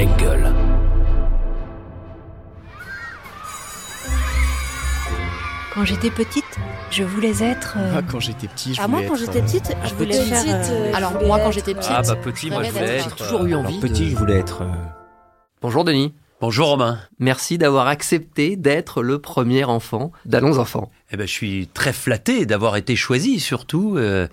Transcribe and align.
Engel. 0.00 0.42
Quand 5.74 5.84
j'étais 5.84 6.10
petite, 6.10 6.44
je 6.90 7.04
voulais 7.04 7.42
être. 7.42 7.76
euh, 7.78 7.94
Ah, 7.98 8.02
quand 8.02 8.18
j'étais 8.20 8.48
petit, 8.48 8.74
je 8.74 8.80
Ah, 8.80 8.86
voulais 8.86 9.02
moi, 9.02 9.08
quand 9.08 9.14
être, 9.14 9.20
j'étais 9.20 9.38
euh, 9.38 9.42
petite, 9.42 9.72
je 9.84 9.94
voulais 9.94 10.18
petite, 10.18 10.28
faire. 10.34 10.66
euh, 10.70 10.92
alors, 10.94 11.10
je 11.10 11.14
voulais 11.16 11.26
moi, 11.28 11.38
quand 11.38 11.46
être, 11.46 11.52
j'étais 11.52 11.70
euh, 11.72 11.74
petite, 11.78 11.92
Ah 11.94 12.02
bah 12.02 12.16
petit, 12.16 12.50
moi 12.50 12.62
je 12.64 12.70
voulais 12.72 12.84
être. 12.96 13.04
J'ai 13.04 13.24
toujours 13.24 13.44
eu 13.44 13.54
euh, 13.54 13.58
envie. 13.58 13.68
alors, 13.78 13.80
petit, 13.80 14.04
de- 14.06 14.10
je 14.10 14.16
voulais 14.16 14.38
être. 14.38 14.62
euh, 14.62 14.72
Bonjour 15.62 15.84
Denis. 15.84 16.12
Bonjour 16.40 16.68
Romain. 16.68 16.98
Merci 17.18 17.58
d'avoir 17.58 17.86
accepté 17.86 18.56
d'être 18.56 19.02
le 19.02 19.18
premier 19.18 19.64
enfant 19.64 20.10
d'Allons 20.24 20.56
Enfants. 20.56 20.90
Eh 21.12 21.18
ben, 21.18 21.26
je 21.26 21.32
suis 21.32 21.68
très 21.68 21.92
flatté 21.92 22.46
d'avoir 22.46 22.76
été 22.76 22.96
choisi, 22.96 23.38
surtout. 23.40 23.96
euh, 23.98 24.26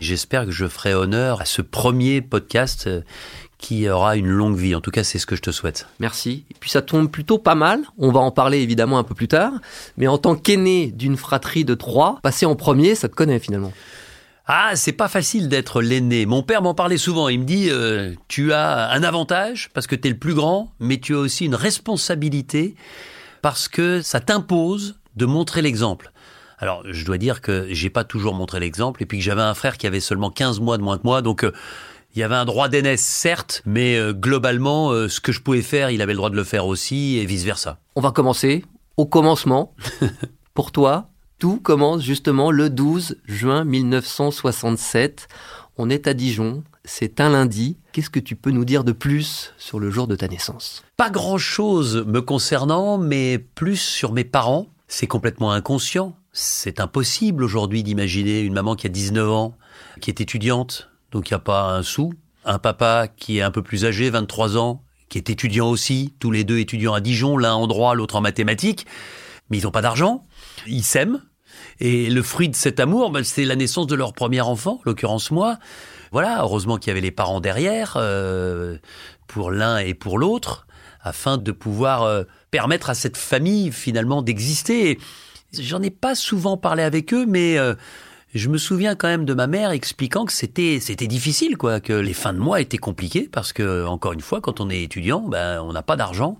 J'espère 0.00 0.44
que 0.44 0.50
je 0.50 0.66
ferai 0.66 0.92
honneur 0.92 1.40
à 1.40 1.44
ce 1.44 1.62
premier 1.62 2.20
podcast 2.20 2.88
euh, 2.88 3.02
qui 3.62 3.88
aura 3.88 4.16
une 4.16 4.28
longue 4.28 4.56
vie. 4.56 4.74
En 4.74 4.82
tout 4.82 4.90
cas, 4.90 5.04
c'est 5.04 5.18
ce 5.18 5.24
que 5.24 5.36
je 5.36 5.40
te 5.40 5.52
souhaite. 5.52 5.86
Merci. 6.00 6.44
Et 6.50 6.54
puis 6.58 6.68
ça 6.68 6.82
tombe 6.82 7.10
plutôt 7.10 7.38
pas 7.38 7.54
mal. 7.54 7.80
On 7.96 8.10
va 8.10 8.20
en 8.20 8.32
parler 8.32 8.58
évidemment 8.58 8.98
un 8.98 9.04
peu 9.04 9.14
plus 9.14 9.28
tard. 9.28 9.52
Mais 9.96 10.08
en 10.08 10.18
tant 10.18 10.34
qu'aîné 10.34 10.88
d'une 10.88 11.16
fratrie 11.16 11.64
de 11.64 11.74
trois, 11.74 12.18
passer 12.22 12.44
en 12.44 12.56
premier, 12.56 12.94
ça 12.94 13.08
te 13.08 13.14
connaît 13.14 13.38
finalement. 13.38 13.72
Ah, 14.46 14.72
c'est 14.74 14.92
pas 14.92 15.06
facile 15.06 15.48
d'être 15.48 15.80
l'aîné. 15.80 16.26
Mon 16.26 16.42
père 16.42 16.60
m'en 16.60 16.74
parlait 16.74 16.98
souvent. 16.98 17.28
Il 17.28 17.40
me 17.40 17.44
dit, 17.44 17.68
euh, 17.70 18.12
tu 18.26 18.52
as 18.52 18.90
un 18.90 19.04
avantage 19.04 19.70
parce 19.72 19.86
que 19.86 19.94
tu 19.94 20.08
es 20.08 20.10
le 20.10 20.18
plus 20.18 20.34
grand, 20.34 20.72
mais 20.80 20.98
tu 20.98 21.14
as 21.14 21.18
aussi 21.18 21.46
une 21.46 21.54
responsabilité 21.54 22.74
parce 23.42 23.68
que 23.68 24.02
ça 24.02 24.18
t'impose 24.18 24.96
de 25.14 25.24
montrer 25.24 25.62
l'exemple. 25.62 26.10
Alors, 26.58 26.82
je 26.88 27.04
dois 27.04 27.18
dire 27.18 27.40
que 27.40 27.66
j'ai 27.70 27.90
pas 27.90 28.04
toujours 28.04 28.34
montré 28.34 28.60
l'exemple 28.60 29.02
et 29.02 29.06
puis 29.06 29.18
que 29.18 29.24
j'avais 29.24 29.42
un 29.42 29.54
frère 29.54 29.78
qui 29.78 29.86
avait 29.86 30.00
seulement 30.00 30.30
15 30.30 30.60
mois 30.60 30.78
de 30.78 30.82
moins 30.82 30.98
que 30.98 31.02
moi, 31.04 31.22
donc 31.22 31.44
euh, 31.44 31.52
il 32.14 32.18
y 32.18 32.22
avait 32.22 32.34
un 32.34 32.44
droit 32.44 32.68
d'aînesse, 32.68 33.02
certes, 33.02 33.62
mais 33.64 33.96
euh, 33.96 34.12
globalement, 34.12 34.90
euh, 34.90 35.08
ce 35.08 35.20
que 35.20 35.32
je 35.32 35.40
pouvais 35.40 35.62
faire, 35.62 35.90
il 35.90 36.02
avait 36.02 36.12
le 36.12 36.18
droit 36.18 36.30
de 36.30 36.36
le 36.36 36.44
faire 36.44 36.66
aussi 36.66 37.18
et 37.18 37.24
vice 37.24 37.44
versa. 37.44 37.78
On 37.94 38.00
va 38.00 38.10
commencer 38.10 38.64
au 38.96 39.06
commencement. 39.06 39.74
Pour 40.54 40.72
toi, 40.72 41.08
tout 41.38 41.58
commence 41.58 42.02
justement 42.02 42.50
le 42.50 42.68
12 42.68 43.16
juin 43.26 43.64
1967. 43.64 45.28
On 45.78 45.88
est 45.88 46.06
à 46.06 46.14
Dijon. 46.14 46.62
C'est 46.84 47.20
un 47.20 47.30
lundi. 47.30 47.78
Qu'est-ce 47.92 48.10
que 48.10 48.20
tu 48.20 48.36
peux 48.36 48.50
nous 48.50 48.66
dire 48.66 48.84
de 48.84 48.92
plus 48.92 49.54
sur 49.56 49.80
le 49.80 49.90
jour 49.90 50.06
de 50.06 50.16
ta 50.16 50.28
naissance? 50.28 50.84
Pas 50.98 51.10
grand-chose 51.10 52.04
me 52.06 52.20
concernant, 52.20 52.98
mais 52.98 53.38
plus 53.38 53.76
sur 53.76 54.12
mes 54.12 54.24
parents. 54.24 54.66
C'est 54.86 55.06
complètement 55.06 55.52
inconscient. 55.52 56.14
C'est 56.32 56.80
impossible 56.80 57.42
aujourd'hui 57.42 57.82
d'imaginer 57.82 58.40
une 58.40 58.52
maman 58.52 58.74
qui 58.74 58.86
a 58.86 58.90
19 58.90 59.30
ans, 59.30 59.56
qui 60.00 60.10
est 60.10 60.20
étudiante, 60.20 60.91
donc 61.12 61.30
il 61.30 61.32
n'y 61.32 61.36
a 61.36 61.40
pas 61.40 61.70
un 61.70 61.82
sou. 61.82 62.12
Un 62.44 62.58
papa 62.58 63.06
qui 63.16 63.38
est 63.38 63.42
un 63.42 63.52
peu 63.52 63.62
plus 63.62 63.84
âgé, 63.84 64.10
23 64.10 64.56
ans, 64.56 64.82
qui 65.08 65.18
est 65.18 65.30
étudiant 65.30 65.68
aussi, 65.68 66.14
tous 66.18 66.30
les 66.30 66.42
deux 66.42 66.58
étudiants 66.58 66.94
à 66.94 67.00
Dijon, 67.00 67.36
l'un 67.36 67.54
en 67.54 67.66
droit, 67.66 67.94
l'autre 67.94 68.16
en 68.16 68.20
mathématiques. 68.20 68.86
Mais 69.48 69.58
ils 69.58 69.64
n'ont 69.64 69.70
pas 69.70 69.82
d'argent, 69.82 70.26
ils 70.66 70.82
s'aiment. 70.82 71.22
Et 71.78 72.10
le 72.10 72.22
fruit 72.22 72.48
de 72.48 72.56
cet 72.56 72.80
amour, 72.80 73.10
ben, 73.10 73.22
c'est 73.22 73.44
la 73.44 73.54
naissance 73.54 73.86
de 73.86 73.94
leur 73.94 74.12
premier 74.14 74.40
enfant, 74.40 74.80
en 74.80 74.82
l'occurrence 74.86 75.30
moi. 75.30 75.58
Voilà, 76.10 76.40
heureusement 76.40 76.78
qu'il 76.78 76.88
y 76.88 76.90
avait 76.92 77.00
les 77.00 77.10
parents 77.10 77.40
derrière, 77.40 77.94
euh, 77.96 78.78
pour 79.26 79.50
l'un 79.50 79.78
et 79.78 79.94
pour 79.94 80.18
l'autre, 80.18 80.66
afin 81.00 81.36
de 81.36 81.52
pouvoir 81.52 82.02
euh, 82.02 82.24
permettre 82.50 82.90
à 82.90 82.94
cette 82.94 83.16
famille 83.16 83.70
finalement 83.70 84.22
d'exister. 84.22 84.98
J'en 85.58 85.82
ai 85.82 85.90
pas 85.90 86.14
souvent 86.14 86.56
parlé 86.56 86.82
avec 86.82 87.12
eux, 87.12 87.26
mais 87.26 87.58
euh, 87.58 87.74
je 88.34 88.48
me 88.48 88.58
souviens 88.58 88.94
quand 88.94 89.08
même 89.08 89.24
de 89.24 89.34
ma 89.34 89.46
mère 89.46 89.70
expliquant 89.70 90.24
que 90.24 90.32
c'était 90.32 90.78
c'était 90.80 91.06
difficile, 91.06 91.56
quoi, 91.56 91.80
que 91.80 91.92
les 91.92 92.14
fins 92.14 92.32
de 92.32 92.38
mois 92.38 92.60
étaient 92.60 92.78
compliquées 92.78 93.28
parce 93.30 93.52
que 93.52 93.84
encore 93.86 94.12
une 94.12 94.20
fois, 94.20 94.40
quand 94.40 94.60
on 94.60 94.70
est 94.70 94.82
étudiant, 94.82 95.20
ben 95.20 95.60
on 95.62 95.72
n'a 95.72 95.82
pas 95.82 95.96
d'argent 95.96 96.38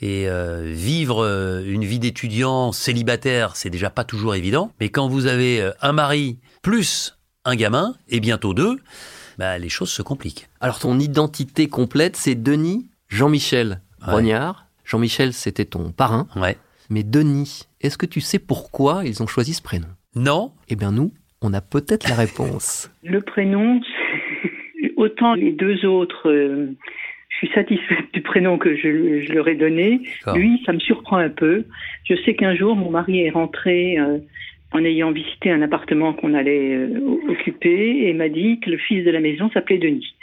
et 0.00 0.28
euh, 0.28 0.70
vivre 0.74 1.24
euh, 1.24 1.62
une 1.66 1.84
vie 1.84 1.98
d'étudiant 1.98 2.72
célibataire, 2.72 3.56
c'est 3.56 3.70
déjà 3.70 3.90
pas 3.90 4.04
toujours 4.04 4.34
évident. 4.34 4.70
Mais 4.80 4.88
quand 4.88 5.08
vous 5.08 5.26
avez 5.26 5.60
euh, 5.60 5.72
un 5.82 5.92
mari 5.92 6.38
plus 6.62 7.18
un 7.44 7.54
gamin 7.54 7.94
et 8.08 8.20
bientôt 8.20 8.54
deux, 8.54 8.78
ben, 9.38 9.58
les 9.58 9.68
choses 9.68 9.90
se 9.90 10.02
compliquent. 10.02 10.48
Alors 10.60 10.78
ton 10.78 10.98
identité 10.98 11.68
complète, 11.68 12.16
c'est 12.16 12.34
Denis 12.34 12.88
Jean-Michel 13.08 13.80
Ouais. 14.06 14.12
Rognard. 14.12 14.66
Jean-Michel, 14.84 15.32
c'était 15.32 15.64
ton 15.64 15.90
parrain. 15.90 16.28
Ouais. 16.36 16.56
Mais 16.90 17.02
Denis, 17.02 17.62
est-ce 17.80 17.98
que 17.98 18.06
tu 18.06 18.20
sais 18.20 18.38
pourquoi 18.38 19.04
ils 19.04 19.22
ont 19.22 19.26
choisi 19.26 19.52
ce 19.54 19.62
prénom? 19.62 19.88
Non, 20.14 20.52
Eh 20.68 20.76
bien 20.76 20.92
nous, 20.92 21.12
on 21.42 21.52
a 21.54 21.60
peut-être 21.60 22.08
la 22.08 22.14
réponse. 22.16 22.90
Le 23.04 23.20
prénom, 23.20 23.80
autant 24.96 25.34
les 25.34 25.52
deux 25.52 25.84
autres, 25.86 26.30
euh, 26.30 26.66
je 27.28 27.36
suis 27.36 27.48
satisfaite 27.54 28.06
du 28.12 28.22
prénom 28.22 28.58
que 28.58 28.74
je, 28.76 29.22
je 29.26 29.32
leur 29.32 29.46
ai 29.48 29.54
donné. 29.56 30.00
Lui, 30.36 30.62
ça 30.64 30.72
me 30.72 30.78
surprend 30.80 31.16
un 31.18 31.28
peu. 31.28 31.64
Je 32.08 32.14
sais 32.24 32.34
qu'un 32.34 32.54
jour, 32.54 32.74
mon 32.76 32.90
mari 32.90 33.20
est 33.20 33.30
rentré 33.30 33.98
euh, 33.98 34.18
en 34.72 34.84
ayant 34.84 35.12
visité 35.12 35.50
un 35.50 35.62
appartement 35.62 36.12
qu'on 36.14 36.34
allait 36.34 36.74
euh, 36.74 37.00
occuper 37.28 38.06
et 38.08 38.14
m'a 38.14 38.28
dit 38.28 38.58
que 38.60 38.70
le 38.70 38.78
fils 38.78 39.04
de 39.04 39.10
la 39.10 39.20
maison 39.20 39.50
s'appelait 39.52 39.78
Denis. 39.78 40.14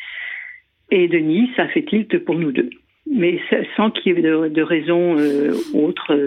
Et 0.92 1.08
Denis, 1.08 1.50
ça 1.56 1.68
fait 1.68 1.84
tilt 1.84 2.18
pour 2.26 2.36
nous 2.36 2.52
deux. 2.52 2.70
Mais 3.12 3.40
ça- 3.50 3.58
sans 3.76 3.92
qu'il 3.92 4.16
y 4.16 4.20
ait 4.20 4.22
de, 4.22 4.48
de 4.50 4.62
raison 4.62 5.18
autre. 5.74 6.18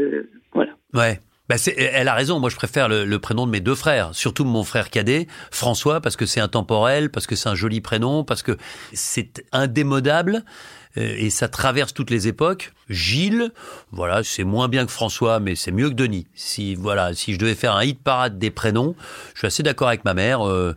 voilà. 0.52 0.72
Ouais. 0.94 1.18
C'est, 1.56 1.76
elle 1.76 2.08
a 2.08 2.14
raison. 2.14 2.40
Moi, 2.40 2.50
je 2.50 2.56
préfère 2.56 2.88
le, 2.88 3.04
le 3.04 3.18
prénom 3.18 3.46
de 3.46 3.52
mes 3.52 3.60
deux 3.60 3.76
frères, 3.76 4.10
surtout 4.12 4.44
mon 4.44 4.64
frère 4.64 4.90
cadet, 4.90 5.28
François, 5.50 6.00
parce 6.00 6.16
que 6.16 6.26
c'est 6.26 6.40
intemporel, 6.40 7.10
parce 7.10 7.26
que 7.26 7.36
c'est 7.36 7.48
un 7.48 7.54
joli 7.54 7.80
prénom, 7.80 8.24
parce 8.24 8.42
que 8.42 8.56
c'est 8.92 9.44
indémodable 9.52 10.44
euh, 10.98 11.14
et 11.16 11.30
ça 11.30 11.48
traverse 11.48 11.94
toutes 11.94 12.10
les 12.10 12.28
époques. 12.28 12.72
Gilles, 12.88 13.52
voilà, 13.92 14.22
c'est 14.24 14.44
moins 14.44 14.68
bien 14.68 14.86
que 14.86 14.92
François, 14.92 15.40
mais 15.40 15.54
c'est 15.54 15.72
mieux 15.72 15.88
que 15.88 15.94
Denis. 15.94 16.26
Si 16.34 16.74
voilà, 16.74 17.14
si 17.14 17.34
je 17.34 17.38
devais 17.38 17.54
faire 17.54 17.76
un 17.76 17.84
hit 17.84 18.02
parade 18.02 18.38
des 18.38 18.50
prénoms, 18.50 18.94
je 19.34 19.40
suis 19.40 19.46
assez 19.46 19.62
d'accord 19.62 19.88
avec 19.88 20.04
ma 20.04 20.14
mère. 20.14 20.46
euh, 20.46 20.74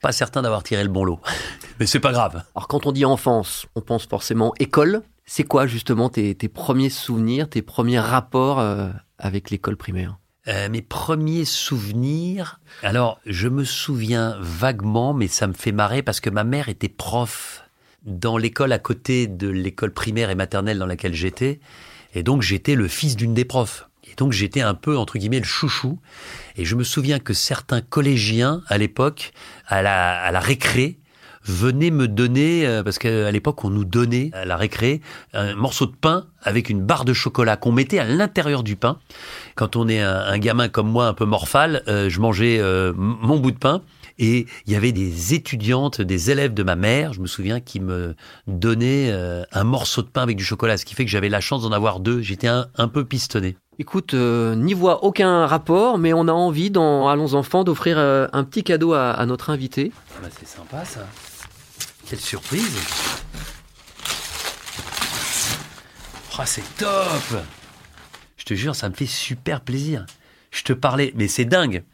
pas 0.00 0.12
certain 0.12 0.42
d'avoir 0.42 0.62
tiré 0.62 0.82
le 0.82 0.90
bon 0.90 1.04
lot, 1.04 1.20
mais 1.80 1.86
c'est 1.86 2.00
pas 2.00 2.12
grave. 2.12 2.42
Alors 2.54 2.68
quand 2.68 2.86
on 2.86 2.92
dit 2.92 3.04
enfance, 3.04 3.66
on 3.74 3.80
pense 3.80 4.06
forcément 4.06 4.52
école. 4.58 5.02
C'est 5.26 5.44
quoi 5.44 5.66
justement 5.66 6.10
tes, 6.10 6.34
tes 6.34 6.48
premiers 6.48 6.90
souvenirs, 6.90 7.48
tes 7.48 7.62
premiers 7.62 7.98
rapports 7.98 8.60
euh, 8.60 8.90
avec 9.24 9.50
l'école 9.50 9.76
primaire 9.76 10.18
Euh, 10.46 10.68
mes 10.68 10.82
premiers 10.82 11.46
souvenirs. 11.46 12.60
Alors, 12.82 13.18
je 13.24 13.48
me 13.48 13.64
souviens 13.64 14.36
vaguement, 14.40 15.14
mais 15.14 15.26
ça 15.26 15.46
me 15.46 15.54
fait 15.54 15.72
marrer 15.72 16.02
parce 16.02 16.20
que 16.20 16.28
ma 16.28 16.44
mère 16.44 16.68
était 16.68 16.90
prof 16.90 17.64
dans 18.04 18.36
l'école 18.36 18.72
à 18.72 18.78
côté 18.78 19.26
de 19.26 19.48
l'école 19.48 19.92
primaire 19.94 20.28
et 20.28 20.34
maternelle 20.34 20.78
dans 20.78 20.86
laquelle 20.86 21.14
j'étais. 21.14 21.60
Et 22.14 22.22
donc, 22.22 22.42
j'étais 22.42 22.74
le 22.74 22.88
fils 22.88 23.16
d'une 23.16 23.32
des 23.32 23.46
profs. 23.46 23.88
Et 24.04 24.14
donc, 24.16 24.32
j'étais 24.32 24.60
un 24.60 24.74
peu, 24.74 24.98
entre 24.98 25.16
guillemets, 25.16 25.40
le 25.40 25.46
chouchou. 25.46 25.98
Et 26.56 26.66
je 26.66 26.76
me 26.76 26.84
souviens 26.84 27.20
que 27.20 27.32
certains 27.32 27.80
collégiens, 27.80 28.60
à 28.68 28.76
l'époque, 28.76 29.32
à 29.66 29.80
la, 29.80 30.20
à 30.20 30.30
la 30.30 30.40
récré, 30.40 30.98
venaient 31.44 31.90
me 31.90 32.08
donner, 32.08 32.66
euh, 32.66 32.82
parce 32.82 32.98
qu'à 32.98 33.30
l'époque, 33.30 33.64
on 33.64 33.70
nous 33.70 33.84
donnait, 33.84 34.30
à 34.32 34.44
la 34.44 34.56
récré, 34.56 35.00
un 35.32 35.54
morceau 35.54 35.86
de 35.86 35.94
pain 35.94 36.26
avec 36.42 36.70
une 36.70 36.80
barre 36.80 37.04
de 37.04 37.12
chocolat 37.12 37.56
qu'on 37.56 37.72
mettait 37.72 37.98
à 37.98 38.04
l'intérieur 38.04 38.62
du 38.62 38.76
pain. 38.76 38.98
Quand 39.54 39.76
on 39.76 39.88
est 39.88 40.00
un, 40.00 40.20
un 40.20 40.38
gamin 40.38 40.68
comme 40.68 40.90
moi, 40.90 41.06
un 41.06 41.14
peu 41.14 41.24
morphale, 41.24 41.82
euh, 41.88 42.08
je 42.08 42.20
mangeais 42.20 42.58
euh, 42.60 42.92
mon 42.96 43.38
bout 43.38 43.50
de 43.50 43.58
pain. 43.58 43.82
Et 44.16 44.46
il 44.66 44.72
y 44.72 44.76
avait 44.76 44.92
des 44.92 45.34
étudiantes, 45.34 46.00
des 46.00 46.30
élèves 46.30 46.54
de 46.54 46.62
ma 46.62 46.76
mère, 46.76 47.12
je 47.12 47.20
me 47.20 47.26
souviens, 47.26 47.58
qui 47.58 47.80
me 47.80 48.14
donnaient 48.46 49.10
euh, 49.10 49.42
un 49.50 49.64
morceau 49.64 50.02
de 50.02 50.06
pain 50.06 50.22
avec 50.22 50.36
du 50.36 50.44
chocolat, 50.44 50.76
ce 50.76 50.84
qui 50.84 50.94
fait 50.94 51.04
que 51.04 51.10
j'avais 51.10 51.28
la 51.28 51.40
chance 51.40 51.62
d'en 51.62 51.72
avoir 51.72 51.98
deux. 51.98 52.22
J'étais 52.22 52.46
un, 52.46 52.68
un 52.76 52.86
peu 52.86 53.04
pistonné. 53.04 53.56
Écoute, 53.80 54.14
n'y 54.14 54.72
voit 54.72 55.02
aucun 55.02 55.46
rapport, 55.46 55.98
mais 55.98 56.12
on 56.12 56.28
a 56.28 56.32
envie 56.32 56.70
dans 56.70 57.08
Allons 57.08 57.34
Enfants 57.34 57.64
d'offrir 57.64 57.98
un 57.98 58.44
petit 58.44 58.62
cadeau 58.62 58.92
à, 58.92 59.10
à 59.10 59.26
notre 59.26 59.50
invité. 59.50 59.90
Bah, 60.22 60.28
c'est 60.30 60.46
sympa 60.46 60.84
ça. 60.84 61.00
Quelle 62.08 62.20
surprise. 62.20 62.78
Oh, 66.38 66.42
c'est 66.44 66.76
top. 66.76 67.42
Je 68.36 68.44
te 68.44 68.54
jure, 68.54 68.76
ça 68.76 68.88
me 68.88 68.94
fait 68.94 69.06
super 69.06 69.60
plaisir. 69.60 70.04
Je 70.50 70.62
te 70.64 70.72
parlais, 70.72 71.12
mais 71.16 71.28
c'est 71.28 71.44
dingue. 71.44 71.84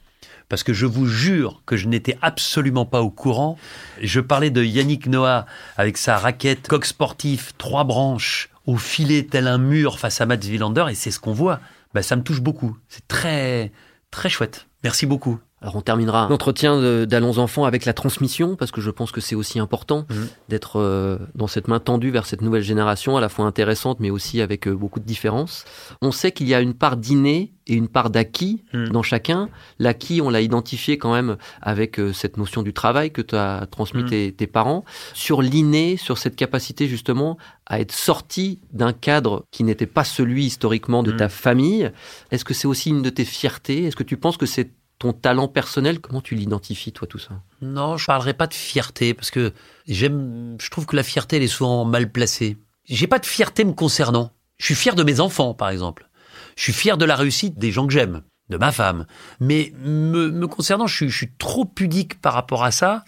Parce 0.49 0.65
que 0.65 0.73
je 0.73 0.87
vous 0.87 1.07
jure 1.07 1.63
que 1.65 1.77
je 1.77 1.87
n'étais 1.87 2.19
absolument 2.23 2.87
pas 2.87 3.03
au 3.03 3.11
courant. 3.11 3.57
Je 4.03 4.19
parlais 4.21 4.51
de 4.51 4.65
Yannick 4.65 5.07
Noah 5.07 5.47
avec 5.77 5.97
sa 5.97 6.19
raquette 6.19 6.67
coq 6.67 6.85
sportif, 6.85 7.53
trois 7.57 7.85
branches, 7.85 8.49
au 8.67 8.77
filet 8.77 9.23
tel 9.23 9.47
un 9.47 9.59
mur 9.59 10.01
face 10.01 10.21
à 10.21 10.27
Mats 10.27 10.37
Wilander, 10.37 10.87
et 10.91 10.95
c'est 10.95 11.13
ce 11.13 11.21
qu'on 11.21 11.33
voit. 11.33 11.61
Bah, 11.95 12.03
ça 12.03 12.17
me 12.17 12.23
touche 12.23 12.41
beaucoup. 12.41 12.77
C'est 12.89 13.07
très, 13.07 13.71
très 14.11 14.29
chouette. 14.29 14.67
Merci 14.83 15.07
beaucoup. 15.07 15.39
Alors 15.63 15.77
on 15.77 15.83
terminera 15.83 16.27
l'entretien 16.31 17.05
d'Allons 17.05 17.37
Enfants 17.39 17.65
avec 17.65 17.85
la 17.85 17.93
transmission, 17.93 18.57
parce 18.57 18.71
que 18.71 18.81
je 18.81 18.91
pense 18.91 19.13
que 19.13 19.21
c'est 19.21 19.35
aussi 19.35 19.59
important 19.59 20.07
Mhm. 20.09 20.29
d'être 20.49 20.77
euh, 20.81 21.19
dans 21.35 21.47
cette 21.49 21.69
main 21.69 21.81
tendue 21.81 22.11
vers 22.11 22.25
cette 22.25 22.41
nouvelle 22.41 22.63
génération, 22.63 23.17
à 23.19 23.21
la 23.21 23.29
fois 23.29 23.45
intéressante, 23.45 24.01
mais 24.01 24.09
aussi 24.11 24.41
avec 24.41 24.67
euh, 24.67 24.75
beaucoup 24.75 25.01
de 25.01 25.05
différences. 25.05 25.65
On 26.01 26.13
sait 26.13 26.33
qu'il 26.33 26.49
y 26.49 26.55
a 26.55 26.61
une 26.63 26.73
part 26.73 26.97
d'inné 26.97 27.53
et 27.67 27.75
une 27.75 27.89
part 27.89 28.09
d'acquis 28.09 28.65
Mhm. 28.73 28.89
dans 28.89 29.03
chacun. 29.03 29.51
L'acquis, 29.79 30.23
on 30.23 30.31
l'a 30.31 30.41
identifié 30.41 30.97
quand 30.97 31.13
même 31.13 31.37
avec 31.61 32.01
euh, 32.01 32.13
cette 32.15 32.39
notion 32.39 32.63
du 32.63 32.73
travail 32.73 33.11
que 33.11 33.21
tu 33.21 33.37
as 33.37 33.67
transmis 33.71 34.03
Mhm. 34.05 34.09
tes, 34.09 34.33
tes 34.33 34.47
parents. 34.47 34.85
Sur 35.13 35.43
l'inné, 35.43 35.99
sur 35.99 36.17
cette 36.17 36.37
capacité 36.37 36.89
justement 36.89 37.37
à 37.67 37.81
être 37.81 37.93
sorti 37.93 38.61
d'un 38.73 38.93
cadre 38.95 39.45
qui 39.51 39.63
n'était 39.63 39.87
pas 39.87 40.05
celui 40.05 40.47
historiquement 40.47 41.03
de 41.03 41.13
ta 41.13 41.29
famille, 41.29 41.93
est-ce 42.31 42.45
que 42.47 42.55
c'est 42.55 42.67
aussi 42.67 42.89
une 42.91 43.03
de 43.03 43.11
tes 43.11 43.25
fiertés? 43.27 43.85
Est-ce 43.85 43.95
que 43.97 44.03
tu 44.03 44.17
penses 44.17 44.39
que 44.39 44.47
c'est 44.47 44.71
ton 45.01 45.15
talent 45.15 45.49
personnel, 45.49 45.99
comment 45.99 46.21
tu 46.21 46.35
l'identifies, 46.35 46.93
toi, 46.93 47.09
tout 47.09 47.19
ça? 47.19 47.41
Non, 47.63 47.97
je 47.97 48.05
parlerai 48.05 48.35
pas 48.35 48.47
de 48.47 48.55
fierté 48.55 49.15
parce 49.15 49.31
que 49.31 49.53
j'aime, 49.89 50.57
je 50.61 50.71
trouve 50.71 50.85
que 50.85 50.95
la 50.95 51.03
fierté 51.03 51.37
elle 51.37 51.43
est 51.43 51.49
souvent 51.49 51.87
mal 51.87 52.13
placée. 52.13 52.59
J'ai 52.85 53.07
pas 53.07 53.19
de 53.19 53.25
fierté 53.25 53.65
me 53.65 53.73
concernant. 53.73 54.31
Je 54.59 54.67
suis 54.67 54.75
fier 54.75 54.95
de 54.95 55.03
mes 55.03 55.19
enfants, 55.19 55.55
par 55.55 55.71
exemple. 55.71 56.09
Je 56.55 56.65
suis 56.65 56.75
fier 56.75 56.99
de 56.99 57.07
la 57.07 57.17
réussite 57.17 57.59
des 57.59 57.73
gens 57.73 57.87
que 57.87 57.95
j'aime, 57.95 58.21
de 58.51 58.59
ma 58.59 58.73
femme. 58.73 59.07
Mais 59.41 59.73
me, 59.83 60.31
me 60.31 60.47
concernant, 60.47 60.87
je 60.87 60.95
suis, 60.95 61.09
je 61.09 61.17
suis 61.17 61.33
trop 61.39 61.65
pudique 61.65 62.21
par 62.21 62.35
rapport 62.35 62.63
à 62.63 62.71
ça. 62.71 63.05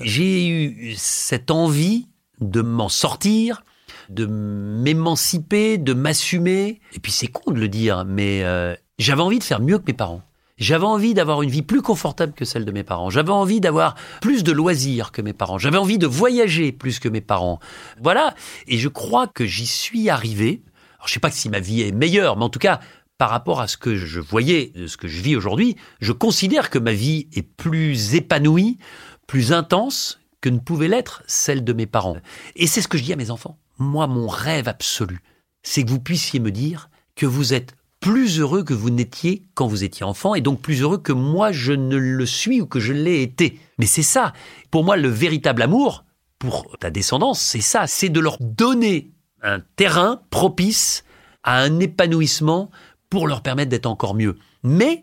J'ai 0.00 0.48
eu 0.48 0.94
cette 0.96 1.50
envie 1.50 2.08
de 2.40 2.62
m'en 2.62 2.88
sortir, 2.88 3.64
de 4.08 4.24
m'émanciper, 4.24 5.76
de 5.76 5.92
m'assumer. 5.92 6.80
Et 6.94 7.00
puis 7.00 7.12
c'est 7.12 7.26
con 7.26 7.50
de 7.52 7.60
le 7.60 7.68
dire, 7.68 8.06
mais 8.06 8.42
euh, 8.44 8.74
j'avais 8.98 9.22
envie 9.22 9.40
de 9.40 9.44
faire 9.44 9.60
mieux 9.60 9.78
que 9.78 9.84
mes 9.86 9.92
parents. 9.92 10.22
J'avais 10.56 10.84
envie 10.84 11.14
d'avoir 11.14 11.42
une 11.42 11.50
vie 11.50 11.62
plus 11.62 11.82
confortable 11.82 12.32
que 12.32 12.44
celle 12.44 12.64
de 12.64 12.70
mes 12.70 12.84
parents. 12.84 13.10
J'avais 13.10 13.30
envie 13.30 13.60
d'avoir 13.60 13.96
plus 14.20 14.44
de 14.44 14.52
loisirs 14.52 15.10
que 15.10 15.20
mes 15.20 15.32
parents. 15.32 15.58
J'avais 15.58 15.78
envie 15.78 15.98
de 15.98 16.06
voyager 16.06 16.70
plus 16.70 17.00
que 17.00 17.08
mes 17.08 17.20
parents. 17.20 17.58
Voilà. 18.00 18.34
Et 18.68 18.78
je 18.78 18.88
crois 18.88 19.26
que 19.26 19.46
j'y 19.46 19.66
suis 19.66 20.08
arrivé. 20.10 20.62
Alors, 20.98 21.08
je 21.08 21.14
sais 21.14 21.20
pas 21.20 21.32
si 21.32 21.48
ma 21.48 21.58
vie 21.58 21.82
est 21.82 21.92
meilleure, 21.92 22.36
mais 22.36 22.44
en 22.44 22.50
tout 22.50 22.60
cas, 22.60 22.80
par 23.18 23.30
rapport 23.30 23.60
à 23.60 23.66
ce 23.66 23.76
que 23.76 23.96
je 23.96 24.20
voyais, 24.20 24.72
ce 24.86 24.96
que 24.96 25.08
je 25.08 25.20
vis 25.22 25.34
aujourd'hui, 25.34 25.76
je 26.00 26.12
considère 26.12 26.70
que 26.70 26.78
ma 26.78 26.92
vie 26.92 27.28
est 27.32 27.42
plus 27.42 28.14
épanouie, 28.14 28.78
plus 29.26 29.52
intense 29.52 30.20
que 30.40 30.48
ne 30.48 30.58
pouvait 30.58 30.88
l'être 30.88 31.22
celle 31.26 31.64
de 31.64 31.72
mes 31.72 31.86
parents. 31.86 32.18
Et 32.54 32.66
c'est 32.66 32.80
ce 32.80 32.88
que 32.88 32.98
je 32.98 33.02
dis 33.02 33.12
à 33.12 33.16
mes 33.16 33.30
enfants. 33.30 33.58
Moi, 33.78 34.06
mon 34.06 34.28
rêve 34.28 34.68
absolu, 34.68 35.20
c'est 35.62 35.84
que 35.84 35.90
vous 35.90 36.00
puissiez 36.00 36.38
me 36.38 36.52
dire 36.52 36.90
que 37.16 37.26
vous 37.26 37.54
êtes 37.54 37.74
plus 38.04 38.38
heureux 38.38 38.64
que 38.64 38.74
vous 38.74 38.90
n'étiez 38.90 39.46
quand 39.54 39.66
vous 39.66 39.82
étiez 39.82 40.04
enfant 40.04 40.34
et 40.34 40.42
donc 40.42 40.60
plus 40.60 40.82
heureux 40.82 40.98
que 40.98 41.14
moi 41.14 41.52
je 41.52 41.72
ne 41.72 41.96
le 41.96 42.26
suis 42.26 42.60
ou 42.60 42.66
que 42.66 42.78
je 42.78 42.92
l'ai 42.92 43.22
été. 43.22 43.58
Mais 43.78 43.86
c'est 43.86 44.02
ça. 44.02 44.34
Pour 44.70 44.84
moi, 44.84 44.98
le 44.98 45.08
véritable 45.08 45.62
amour 45.62 46.04
pour 46.38 46.76
ta 46.78 46.90
descendance, 46.90 47.40
c'est 47.40 47.62
ça. 47.62 47.86
C'est 47.86 48.10
de 48.10 48.20
leur 48.20 48.36
donner 48.40 49.10
un 49.42 49.60
terrain 49.76 50.20
propice 50.28 51.06
à 51.44 51.62
un 51.62 51.80
épanouissement 51.80 52.70
pour 53.08 53.26
leur 53.26 53.40
permettre 53.40 53.70
d'être 53.70 53.86
encore 53.86 54.14
mieux. 54.14 54.36
Mais 54.62 55.02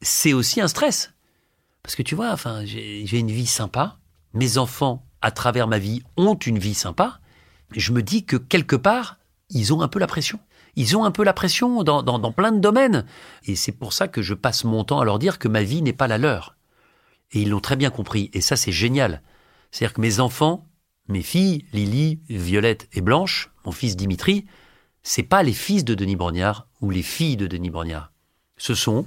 c'est 0.00 0.32
aussi 0.32 0.60
un 0.60 0.68
stress. 0.68 1.14
Parce 1.82 1.96
que 1.96 2.02
tu 2.04 2.14
vois, 2.14 2.30
enfin, 2.30 2.64
j'ai 2.64 3.18
une 3.18 3.32
vie 3.32 3.46
sympa. 3.46 3.98
Mes 4.34 4.56
enfants, 4.56 5.04
à 5.20 5.32
travers 5.32 5.66
ma 5.66 5.80
vie, 5.80 6.04
ont 6.16 6.36
une 6.36 6.60
vie 6.60 6.74
sympa. 6.74 7.18
Je 7.72 7.90
me 7.90 8.04
dis 8.04 8.24
que 8.24 8.36
quelque 8.36 8.76
part, 8.76 9.18
ils 9.50 9.74
ont 9.74 9.82
un 9.82 9.88
peu 9.88 9.98
la 9.98 10.06
pression. 10.06 10.38
Ils 10.76 10.96
ont 10.96 11.04
un 11.04 11.10
peu 11.10 11.24
la 11.24 11.32
pression 11.32 11.82
dans, 11.82 12.32
plein 12.32 12.52
de 12.52 12.60
domaines. 12.60 13.06
Et 13.44 13.56
c'est 13.56 13.72
pour 13.72 13.94
ça 13.94 14.08
que 14.08 14.22
je 14.22 14.34
passe 14.34 14.64
mon 14.64 14.84
temps 14.84 15.00
à 15.00 15.04
leur 15.04 15.18
dire 15.18 15.38
que 15.38 15.48
ma 15.48 15.62
vie 15.62 15.82
n'est 15.82 15.94
pas 15.94 16.06
la 16.06 16.18
leur. 16.18 16.54
Et 17.32 17.40
ils 17.40 17.48
l'ont 17.48 17.60
très 17.60 17.76
bien 17.76 17.90
compris. 17.90 18.30
Et 18.34 18.42
ça, 18.42 18.56
c'est 18.56 18.72
génial. 18.72 19.22
C'est-à-dire 19.70 19.94
que 19.94 20.00
mes 20.02 20.20
enfants, 20.20 20.68
mes 21.08 21.22
filles, 21.22 21.64
Lily, 21.72 22.20
Violette 22.28 22.88
et 22.92 23.00
Blanche, 23.00 23.50
mon 23.64 23.72
fils 23.72 23.96
Dimitri, 23.96 24.44
c'est 25.02 25.22
pas 25.22 25.42
les 25.42 25.52
fils 25.52 25.84
de 25.84 25.94
Denis 25.94 26.16
Brognard 26.16 26.66
ou 26.80 26.90
les 26.90 27.02
filles 27.02 27.36
de 27.36 27.46
Denis 27.46 27.70
Brognard. 27.70 28.12
Ce 28.58 28.74
sont 28.74 29.06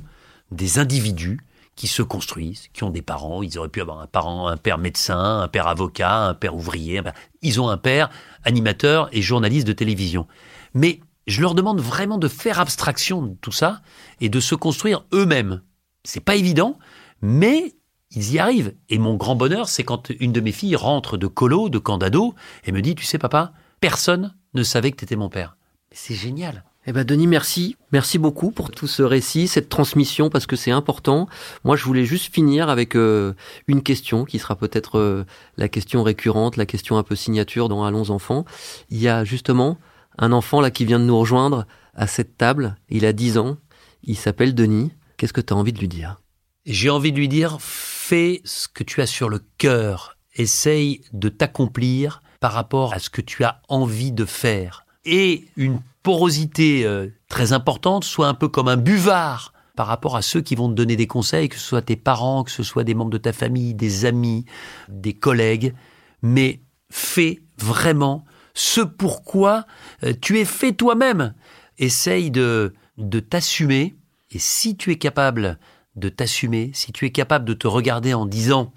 des 0.51 0.80
individus 0.80 1.39
qui 1.75 1.88
se 1.88 2.01
construisent, 2.01 2.68
qui 2.74 2.83
ont 2.83 2.89
des 2.89 3.01
parents. 3.01 3.44
Ils 3.44 3.57
auraient 3.57 3.69
pu 3.69 3.80
avoir 3.80 4.00
un 4.00 4.07
parent, 4.07 4.48
un 4.48 4.57
père 4.57 4.80
médecin, 4.80 5.42
un 5.42 5.48
père 5.48 5.68
avocat, 5.68 6.27
un 6.27 6.33
père 6.33 6.56
ouvrier. 6.56 7.01
Ils 7.42 7.62
ont 7.62 7.69
un 7.69 7.77
père 7.77 8.10
animateur 8.44 9.07
et 9.12 9.22
journaliste 9.22 9.68
de 9.68 9.74
télévision. 9.74 10.27
Mais 10.74 11.00
je 11.30 11.42
leur 11.42 11.56
demande 11.56 11.81
vraiment 11.81 12.18
de 12.18 12.28
faire 12.28 12.60
abstraction 12.60 13.22
de 13.22 13.36
tout 13.42 13.52
ça 13.52 13.81
et 14.22 14.30
de 14.30 14.40
se 14.40 14.56
construire 14.56 15.06
eux-mêmes. 15.14 15.62
C'est 16.04 16.24
pas 16.24 16.36
évident, 16.36 16.78
mais 17.22 17.76
ils 18.12 18.34
y 18.34 18.40
arrivent. 18.40 18.74
Et 18.90 18.98
mon 18.98 19.16
grand 19.16 19.36
bonheur, 19.36 19.70
c'est 19.70 19.84
quand 19.84 20.10
une 20.20 20.31
de 20.31 20.42
mes 20.42 20.52
filles 20.52 20.76
rentre 20.76 21.18
de 21.18 21.28
colo, 21.28 21.70
de 21.70 21.78
candado, 21.78 22.34
et 22.66 22.72
me 22.72 22.81
dit, 22.81 22.96
tu 22.96 23.06
sais 23.06 23.18
papa, 23.18 23.54
personne 23.80 24.34
ne 24.54 24.64
savait 24.64 24.92
que 24.92 24.98
t'étais 24.98 25.16
mon 25.16 25.30
père. 25.30 25.58
C'est 25.92 26.16
génial. 26.16 26.64
Eh 26.88 26.94
ben 26.94 27.04
Denis, 27.04 27.28
merci. 27.28 27.75
Merci 27.92 28.18
beaucoup 28.18 28.52
pour 28.52 28.72
tout 28.72 28.88
ce 28.88 29.04
récit, 29.04 29.48
cette 29.48 29.70
transmission, 29.70 30.30
parce 30.30 30.48
que 30.48 30.56
c'est 30.56 30.72
important. 30.72 31.28
Moi, 31.64 31.75
je 31.75 31.84
voulais 31.84 32.06
juste 32.06 32.34
finir 32.34 32.70
avec 32.70 32.96
euh, 32.96 33.34
une 33.68 33.84
question 33.84 34.25
qui 34.25 34.40
sera 34.40 34.56
peut-être 34.56 34.98
euh, 34.98 35.25
la 35.58 35.68
question 35.68 36.02
récurrente, 36.04 36.58
la 36.58 36.66
question 36.66 36.98
un 36.98 37.04
peu 37.04 37.16
signature 37.16 37.70
dans 37.70 37.84
Allons 37.84 38.10
enfants. 38.10 38.46
Il 38.90 39.00
y 39.00 39.08
a 39.08 39.24
justement 39.24 39.78
un 40.19 40.31
enfant 40.33 40.62
là 40.62 40.69
qui 40.69 40.86
vient 40.86 41.00
de 41.00 41.06
nous 41.06 41.18
rejoindre 41.18 41.66
à 41.95 42.06
cette 42.06 42.38
table. 42.38 42.75
Il 42.89 43.06
a 43.06 43.13
10 43.13 43.38
ans. 43.38 43.57
Il 44.04 44.18
s'appelle 44.18 44.54
Denis. 44.54 44.92
Qu'est-ce 45.18 45.33
que 45.33 45.42
tu 45.42 45.54
as 45.54 45.57
envie 45.57 45.74
de 45.74 45.80
lui 45.80 45.88
dire? 45.88 46.21
J'ai 46.66 46.89
envie 46.89 47.12
de 47.12 47.18
lui 47.18 47.27
dire, 47.27 47.57
fais 47.60 48.42
ce 48.44 48.68
que 48.68 48.83
tu 48.83 49.01
as 49.01 49.07
sur 49.07 49.30
le 49.30 49.42
cœur. 49.57 50.18
Essaye 50.36 51.01
de 51.13 51.30
t'accomplir 51.30 52.21
par 52.39 52.54
rapport 52.54 52.94
à 52.94 53.00
ce 53.00 53.10
que 53.10 53.21
tu 53.21 53.44
as 53.44 53.62
envie 53.69 54.12
de 54.12 54.25
faire. 54.25 54.86
Et 55.06 55.45
une 55.56 55.81
porosité 56.04 56.86
euh, 56.86 57.07
très 57.27 57.54
importante, 57.54 58.04
soit 58.04 58.27
un 58.27 58.33
peu 58.33 58.48
comme 58.48 58.68
un 58.68 58.77
buvard 58.77 59.54
par 59.75 59.88
rapport 59.88 60.18
à 60.18 60.22
ceux 60.22 60.42
qui 60.42 60.56
vont 60.56 60.69
te 60.69 60.74
donner 60.74 60.95
des 60.95 61.07
conseils, 61.07 61.48
que 61.48 61.56
ce 61.56 61.62
soit 61.62 61.81
tes 61.81 61.95
parents, 61.95 62.44
que 62.44 62.51
ce 62.51 62.63
soit 62.63 62.83
des 62.83 62.94
membres 62.94 63.12
de 63.12 63.18
ta 63.18 63.31
famille, 63.31 63.74
des 63.74 64.06
amis, 64.06 64.45
des 64.89 65.13
collègues. 65.13 65.74
Mais 66.22 66.62
fais 66.89 67.42
vraiment 67.57 68.25
ce 68.54 68.81
pourquoi 68.81 69.66
euh, 70.04 70.13
tu 70.19 70.40
es 70.40 70.46
fait 70.46 70.74
toi-même. 70.74 71.34
Essaye 71.78 72.31
de, 72.31 72.74
de 72.98 73.19
t'assumer. 73.19 73.96
Et 74.31 74.40
si 74.40 74.75
tu 74.75 74.92
es 74.92 74.98
capable 74.98 75.57
de 75.96 76.10
t'assumer, 76.10 76.72
si 76.74 76.92
tu 76.92 77.06
es 77.06 77.12
capable 77.12 77.46
de 77.46 77.54
te 77.54 77.68
regarder 77.68 78.13
en 78.13 78.25
disant, 78.25 78.74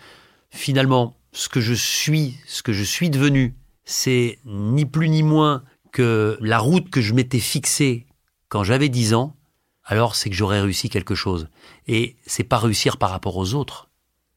finalement, 0.50 1.16
ce 1.32 1.48
que 1.48 1.60
je 1.60 1.74
suis, 1.74 2.36
ce 2.46 2.62
que 2.62 2.72
je 2.72 2.82
suis 2.82 3.10
devenu, 3.10 3.56
c'est 3.84 4.38
ni 4.44 4.84
plus 4.84 5.08
ni 5.08 5.22
moins 5.22 5.64
que 5.92 6.38
la 6.40 6.58
route 6.58 6.90
que 6.90 7.00
je 7.00 7.14
m'étais 7.14 7.38
fixée 7.38 8.06
quand 8.48 8.64
j'avais 8.64 8.88
10 8.88 9.14
ans, 9.14 9.36
alors 9.84 10.14
c'est 10.14 10.30
que 10.30 10.36
j'aurais 10.36 10.60
réussi 10.60 10.88
quelque 10.88 11.14
chose. 11.14 11.48
Et 11.86 12.16
c'est 12.26 12.44
pas 12.44 12.58
réussir 12.58 12.96
par 12.96 13.10
rapport 13.10 13.36
aux 13.36 13.54
autres, 13.54 13.90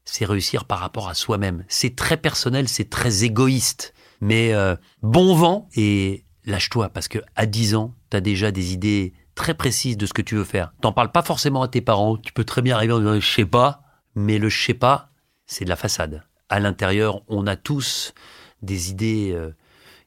c'est 0.04 0.24
réussir 0.24 0.64
par 0.64 0.78
rapport 0.78 1.08
à 1.08 1.14
soi-même. 1.14 1.64
C'est 1.68 1.96
très 1.96 2.16
personnel, 2.16 2.68
c'est 2.68 2.90
très 2.90 3.24
égoïste. 3.24 3.94
Mais 4.20 4.52
euh, 4.52 4.76
bon 5.02 5.34
vent 5.34 5.68
et 5.76 6.24
lâche-toi, 6.44 6.88
parce 6.90 7.08
que 7.08 7.18
à 7.34 7.46
10 7.46 7.74
ans, 7.74 7.94
tu 8.10 8.16
as 8.16 8.20
déjà 8.20 8.50
des 8.50 8.72
idées 8.72 9.12
très 9.34 9.54
précises 9.54 9.96
de 9.96 10.06
ce 10.06 10.14
que 10.14 10.22
tu 10.22 10.36
veux 10.36 10.44
faire. 10.44 10.72
T'en 10.80 10.92
parles 10.92 11.12
pas 11.12 11.22
forcément 11.22 11.62
à 11.62 11.68
tes 11.68 11.80
parents, 11.80 12.16
tu 12.16 12.32
peux 12.32 12.44
très 12.44 12.62
bien 12.62 12.76
arriver 12.76 12.94
en 12.94 12.98
disant 12.98 13.20
je 13.20 13.34
sais 13.34 13.44
pas, 13.44 13.82
mais 14.14 14.38
le 14.38 14.48
je 14.48 14.64
sais 14.64 14.74
pas, 14.74 15.10
c'est 15.46 15.64
de 15.64 15.70
la 15.70 15.76
façade. 15.76 16.22
À 16.48 16.60
l'intérieur, 16.60 17.22
on 17.28 17.46
a 17.46 17.56
tous 17.56 18.14
des 18.62 18.90
idées 18.90 19.32
euh, 19.32 19.54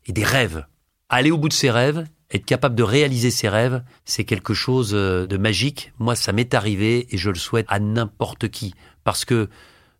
et 0.05 0.13
des 0.13 0.23
rêves. 0.23 0.65
Aller 1.09 1.31
au 1.31 1.37
bout 1.37 1.49
de 1.49 1.53
ses 1.53 1.69
rêves, 1.69 2.05
être 2.31 2.45
capable 2.45 2.75
de 2.75 2.83
réaliser 2.83 3.31
ses 3.31 3.49
rêves, 3.49 3.83
c'est 4.05 4.23
quelque 4.23 4.53
chose 4.53 4.91
euh, 4.93 5.25
de 5.27 5.37
magique. 5.37 5.93
Moi, 5.99 6.15
ça 6.15 6.31
m'est 6.31 6.53
arrivé 6.53 7.07
et 7.13 7.17
je 7.17 7.29
le 7.29 7.35
souhaite 7.35 7.65
à 7.69 7.79
n'importe 7.79 8.49
qui. 8.49 8.73
Parce 9.03 9.25
que 9.25 9.49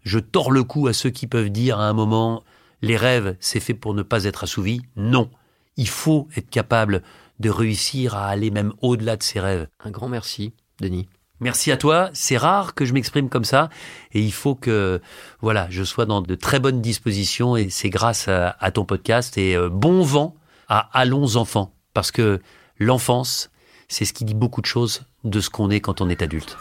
je 0.04 0.20
tords 0.20 0.52
le 0.52 0.64
cou 0.64 0.88
à 0.88 0.94
ceux 0.94 1.10
qui 1.10 1.28
peuvent 1.28 1.50
dire 1.50 1.80
à 1.80 1.88
un 1.88 1.94
moment, 1.94 2.44
les 2.82 2.98
rêves, 2.98 3.36
c'est 3.40 3.60
fait 3.60 3.74
pour 3.74 3.94
ne 3.94 4.04
pas 4.04 4.24
être 4.26 4.44
assouvi. 4.44 4.82
Non. 4.96 5.30
Il 5.78 5.88
faut 5.88 6.28
être 6.36 6.50
capable 6.50 7.04
de 7.40 7.50
réussir 7.50 8.16
à 8.16 8.28
aller 8.28 8.52
même 8.52 8.74
au-delà 8.82 9.16
de 9.16 9.24
ses 9.24 9.40
rêves. 9.40 9.68
Un 9.84 9.92
grand 9.92 10.10
merci, 10.10 10.54
Denis. 10.80 11.08
Merci 11.40 11.72
à 11.72 11.78
toi. 11.78 12.10
C'est 12.14 12.38
rare 12.38 12.74
que 12.74 12.84
je 12.84 12.94
m'exprime 12.94 13.30
comme 13.30 13.46
ça 13.46 13.70
et 14.12 14.22
il 14.22 14.34
faut 14.34 14.56
que 14.56 15.02
voilà, 15.40 15.68
je 15.70 15.84
sois 15.84 16.06
dans 16.06 16.22
de 16.22 16.36
très 16.36 16.60
bonnes 16.60 16.82
dispositions 16.82 17.56
et 17.56 17.70
c'est 17.70 17.90
grâce 17.90 18.28
à, 18.28 18.58
à 18.60 18.72
ton 18.72 18.84
podcast 18.84 19.38
et 19.38 19.56
euh, 19.56 19.70
bon 19.70 20.02
vent 20.02 20.36
à 20.68 20.90
Allons 20.92 21.38
enfants 21.38 21.74
parce 21.94 22.12
que 22.12 22.42
l'enfance, 22.78 23.50
c'est 23.88 24.04
ce 24.04 24.14
qui 24.14 24.26
dit 24.26 24.34
beaucoup 24.34 24.62
de 24.62 24.66
choses 24.66 25.04
de 25.24 25.40
ce 25.40 25.50
qu'on 25.50 25.70
est 25.70 25.80
quand 25.80 26.02
on 26.02 26.10
est 26.10 26.22
adulte. 26.22 26.58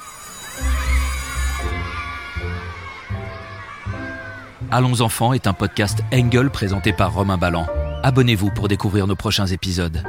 Allons 4.70 5.00
enfants 5.00 5.32
est 5.32 5.46
un 5.46 5.54
podcast 5.54 6.00
Engel 6.12 6.50
présenté 6.50 6.92
par 6.92 7.14
Romain 7.14 7.38
Ballan. 7.38 7.66
Abonnez-vous 8.02 8.50
pour 8.50 8.68
découvrir 8.68 9.06
nos 9.06 9.16
prochains 9.16 9.46
épisodes. 9.46 10.02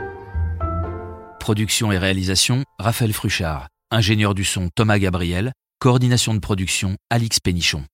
Production 1.40 1.94
et 1.94 1.98
réalisation, 1.98 2.66
Raphaël 2.78 3.14
Fruchard. 3.14 3.70
Ingénieur 3.90 4.36
du 4.36 4.44
son, 4.44 4.68
Thomas 4.76 5.00
Gabriel. 5.00 5.54
Coordination 5.80 6.34
de 6.34 6.40
production, 6.40 6.98
Alix 7.10 7.40
Pénichon. 7.40 7.86